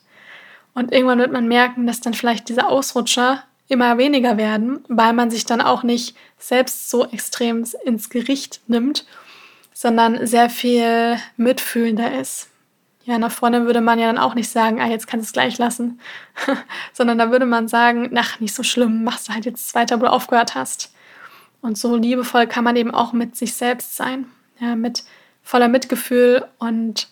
Und 0.74 0.92
irgendwann 0.92 1.18
wird 1.18 1.32
man 1.32 1.48
merken, 1.48 1.86
dass 1.86 2.00
dann 2.00 2.14
vielleicht 2.14 2.48
diese 2.48 2.66
Ausrutscher 2.66 3.42
immer 3.68 3.98
weniger 3.98 4.36
werden, 4.36 4.84
weil 4.88 5.12
man 5.12 5.30
sich 5.30 5.44
dann 5.44 5.60
auch 5.60 5.82
nicht 5.82 6.16
selbst 6.38 6.90
so 6.90 7.06
extrem 7.06 7.64
ins 7.84 8.10
Gericht 8.10 8.60
nimmt, 8.66 9.06
sondern 9.72 10.26
sehr 10.26 10.50
viel 10.50 11.18
mitfühlender 11.36 12.18
ist. 12.18 12.48
Ja, 13.04 13.14
einer 13.14 13.30
Freundin 13.30 13.66
würde 13.66 13.80
man 13.80 13.98
ja 13.98 14.06
dann 14.06 14.18
auch 14.18 14.34
nicht 14.34 14.50
sagen, 14.50 14.80
ah, 14.80 14.88
jetzt 14.88 15.06
kannst 15.06 15.24
du 15.24 15.28
es 15.28 15.32
gleich 15.32 15.56
lassen, 15.56 16.00
sondern 16.92 17.18
da 17.18 17.30
würde 17.30 17.46
man 17.46 17.68
sagen, 17.68 18.10
ach, 18.16 18.40
nicht 18.40 18.54
so 18.54 18.62
schlimm, 18.62 19.04
machst 19.04 19.28
du 19.28 19.32
halt 19.34 19.46
jetzt 19.46 19.74
weiter, 19.74 19.98
wo 19.98 20.04
du 20.04 20.12
aufgehört 20.12 20.54
hast. 20.54 20.92
Und 21.60 21.78
so 21.78 21.96
liebevoll 21.96 22.46
kann 22.46 22.64
man 22.64 22.76
eben 22.76 22.92
auch 22.92 23.12
mit 23.12 23.36
sich 23.36 23.54
selbst 23.54 23.96
sein, 23.96 24.26
ja, 24.60 24.76
mit 24.76 25.04
voller 25.42 25.68
Mitgefühl 25.68 26.44
und 26.58 27.08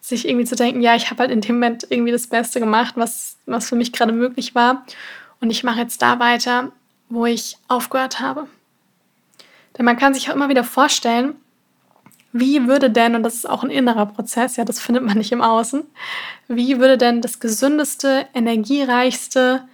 sich 0.00 0.28
irgendwie 0.28 0.46
zu 0.46 0.56
denken, 0.56 0.82
ja, 0.82 0.94
ich 0.96 1.10
habe 1.10 1.20
halt 1.20 1.30
in 1.30 1.40
dem 1.40 1.56
Moment 1.56 1.86
irgendwie 1.88 2.12
das 2.12 2.26
Beste 2.26 2.60
gemacht, 2.60 2.94
was, 2.96 3.36
was 3.46 3.68
für 3.68 3.76
mich 3.76 3.92
gerade 3.92 4.12
möglich 4.12 4.54
war. 4.54 4.84
Und 5.44 5.50
ich 5.50 5.62
mache 5.62 5.80
jetzt 5.80 6.00
da 6.00 6.18
weiter, 6.20 6.72
wo 7.10 7.26
ich 7.26 7.58
aufgehört 7.68 8.18
habe. 8.18 8.46
Denn 9.76 9.84
man 9.84 9.98
kann 9.98 10.14
sich 10.14 10.30
auch 10.30 10.34
immer 10.34 10.48
wieder 10.48 10.64
vorstellen, 10.64 11.34
wie 12.32 12.66
würde 12.66 12.88
denn, 12.88 13.14
und 13.14 13.24
das 13.24 13.34
ist 13.34 13.50
auch 13.50 13.62
ein 13.62 13.68
innerer 13.68 14.06
Prozess, 14.06 14.56
ja, 14.56 14.64
das 14.64 14.80
findet 14.80 15.04
man 15.04 15.18
nicht 15.18 15.32
im 15.32 15.42
Außen, 15.42 15.84
wie 16.48 16.80
würde 16.80 16.96
denn 16.96 17.20
das 17.20 17.40
gesündeste, 17.40 18.26
energiereichste, 18.32 19.68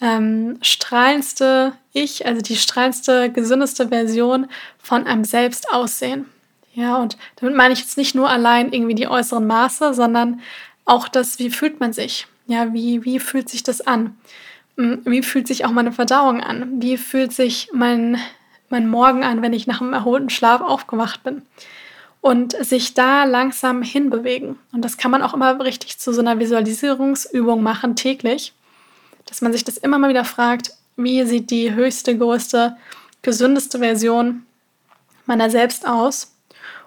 ähm, 0.00 0.56
strahlendste 0.62 1.74
Ich, 1.92 2.24
also 2.24 2.40
die 2.40 2.56
strahlendste, 2.56 3.30
gesündeste 3.30 3.88
Version 3.88 4.46
von 4.78 5.06
einem 5.06 5.24
selbst 5.24 5.70
aussehen? 5.70 6.24
Ja, 6.72 6.96
und 6.96 7.18
damit 7.36 7.54
meine 7.54 7.74
ich 7.74 7.80
jetzt 7.80 7.98
nicht 7.98 8.14
nur 8.14 8.30
allein 8.30 8.72
irgendwie 8.72 8.94
die 8.94 9.08
äußeren 9.08 9.46
Maße, 9.46 9.92
sondern 9.92 10.40
auch 10.86 11.08
das, 11.08 11.38
wie 11.38 11.50
fühlt 11.50 11.78
man 11.78 11.92
sich? 11.92 12.26
Ja, 12.46 12.72
wie, 12.72 13.04
wie 13.04 13.20
fühlt 13.20 13.50
sich 13.50 13.62
das 13.62 13.82
an? 13.82 14.16
Hm, 14.80 15.02
wie 15.04 15.22
fühlt 15.22 15.46
sich 15.46 15.66
auch 15.66 15.72
meine 15.72 15.92
Verdauung 15.92 16.40
an? 16.40 16.80
Wie 16.80 16.96
fühlt 16.96 17.34
sich 17.34 17.68
mein, 17.74 18.16
mein 18.70 18.88
Morgen 18.88 19.24
an, 19.24 19.42
wenn 19.42 19.52
ich 19.52 19.66
nach 19.66 19.82
einem 19.82 19.92
erholten 19.92 20.30
Schlaf 20.30 20.62
aufgewacht 20.62 21.22
bin? 21.22 21.42
Und 22.22 22.52
sich 22.64 22.94
da 22.94 23.24
langsam 23.24 23.82
hinbewegen. 23.82 24.58
Und 24.72 24.82
das 24.82 24.96
kann 24.96 25.10
man 25.10 25.22
auch 25.22 25.34
immer 25.34 25.62
richtig 25.62 25.98
zu 25.98 26.14
so 26.14 26.22
einer 26.22 26.38
Visualisierungsübung 26.38 27.62
machen, 27.62 27.94
täglich. 27.94 28.54
Dass 29.26 29.42
man 29.42 29.52
sich 29.52 29.64
das 29.64 29.76
immer 29.76 29.98
mal 29.98 30.08
wieder 30.08 30.24
fragt, 30.24 30.72
wie 30.96 31.24
sieht 31.24 31.50
die 31.50 31.74
höchste, 31.74 32.16
größte, 32.16 32.76
gesündeste 33.20 33.80
Version 33.80 34.46
meiner 35.26 35.50
selbst 35.50 35.86
aus? 35.86 36.32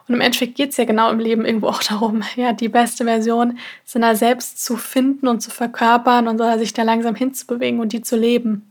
Und 0.07 0.15
im 0.15 0.21
Endeffekt 0.21 0.55
geht 0.55 0.71
es 0.71 0.77
ja 0.77 0.85
genau 0.85 1.09
im 1.09 1.19
Leben 1.19 1.45
irgendwo 1.45 1.67
auch 1.69 1.83
darum, 1.83 2.23
ja, 2.35 2.53
die 2.53 2.69
beste 2.69 3.05
Version 3.05 3.57
seiner 3.85 4.15
selbst 4.15 4.63
zu 4.63 4.77
finden 4.77 5.27
und 5.27 5.41
zu 5.41 5.51
verkörpern 5.51 6.27
und 6.27 6.39
sich 6.59 6.73
da 6.73 6.83
langsam 6.83 7.15
hinzubewegen 7.15 7.79
und 7.79 7.93
die 7.93 8.01
zu 8.01 8.15
leben. 8.15 8.69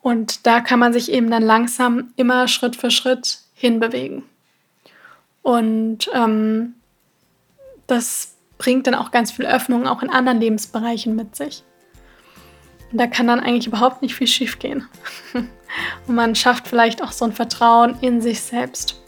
Und 0.00 0.46
da 0.46 0.60
kann 0.60 0.78
man 0.78 0.92
sich 0.92 1.10
eben 1.10 1.30
dann 1.30 1.42
langsam 1.42 2.12
immer 2.14 2.46
Schritt 2.46 2.76
für 2.76 2.92
Schritt 2.92 3.40
hinbewegen. 3.54 4.22
Und 5.42 6.08
ähm, 6.14 6.74
das 7.86 8.36
bringt 8.58 8.86
dann 8.86 8.94
auch 8.94 9.10
ganz 9.10 9.32
viel 9.32 9.46
Öffnung 9.46 9.86
auch 9.86 10.02
in 10.02 10.10
anderen 10.10 10.40
Lebensbereichen 10.40 11.16
mit 11.16 11.34
sich. 11.34 11.64
Und 12.92 12.98
da 12.98 13.06
kann 13.06 13.26
dann 13.26 13.40
eigentlich 13.40 13.66
überhaupt 13.66 14.02
nicht 14.02 14.14
viel 14.14 14.26
schief 14.26 14.58
gehen. 14.58 14.86
Und 16.06 16.14
man 16.14 16.34
schafft 16.34 16.68
vielleicht 16.68 17.02
auch 17.02 17.12
so 17.12 17.24
ein 17.24 17.32
Vertrauen 17.32 17.96
in 18.00 18.20
sich 18.20 18.40
selbst. 18.40 19.02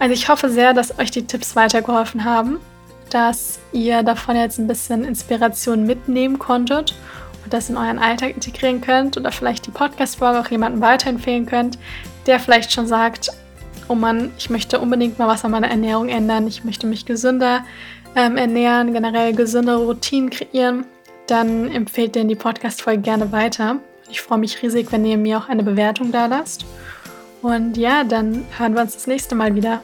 Also 0.00 0.14
ich 0.14 0.28
hoffe 0.28 0.48
sehr, 0.48 0.72
dass 0.72 0.98
euch 0.98 1.10
die 1.10 1.26
Tipps 1.26 1.54
weitergeholfen 1.54 2.24
haben, 2.24 2.58
dass 3.10 3.60
ihr 3.70 4.02
davon 4.02 4.34
jetzt 4.34 4.58
ein 4.58 4.66
bisschen 4.66 5.04
Inspiration 5.04 5.84
mitnehmen 5.84 6.38
konntet 6.38 6.94
und 7.44 7.52
das 7.52 7.68
in 7.68 7.76
euren 7.76 7.98
Alltag 7.98 8.34
integrieren 8.34 8.80
könnt 8.80 9.18
oder 9.18 9.30
vielleicht 9.30 9.66
die 9.66 9.70
Podcast-Folge 9.70 10.40
auch 10.40 10.50
jemandem 10.50 10.80
weiterempfehlen 10.80 11.44
könnt, 11.44 11.78
der 12.26 12.40
vielleicht 12.40 12.72
schon 12.72 12.86
sagt, 12.86 13.28
oh 13.88 13.94
Mann, 13.94 14.30
ich 14.38 14.48
möchte 14.48 14.80
unbedingt 14.80 15.18
mal 15.18 15.28
was 15.28 15.44
an 15.44 15.50
meiner 15.50 15.70
Ernährung 15.70 16.08
ändern, 16.08 16.46
ich 16.46 16.64
möchte 16.64 16.86
mich 16.86 17.04
gesünder 17.04 17.64
ähm, 18.16 18.38
ernähren, 18.38 18.94
generell 18.94 19.34
gesündere 19.34 19.84
Routinen 19.84 20.30
kreieren, 20.30 20.86
dann 21.26 21.70
empfehlt 21.70 22.14
den 22.14 22.28
die 22.28 22.36
Podcast-Folge 22.36 23.02
gerne 23.02 23.32
weiter. 23.32 23.76
Ich 24.10 24.22
freue 24.22 24.38
mich 24.38 24.62
riesig, 24.62 24.90
wenn 24.92 25.04
ihr 25.04 25.18
mir 25.18 25.36
auch 25.36 25.48
eine 25.50 25.62
Bewertung 25.62 26.10
da 26.10 26.24
lasst. 26.24 26.64
Und 27.42 27.76
ja, 27.76 28.04
dann 28.04 28.44
hören 28.58 28.74
wir 28.74 28.82
uns 28.82 28.94
das 28.94 29.06
nächste 29.06 29.34
Mal 29.34 29.54
wieder. 29.54 29.82